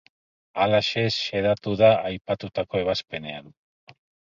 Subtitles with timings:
[0.63, 3.45] Halaxe xedatu da aipatutako ebazpenean.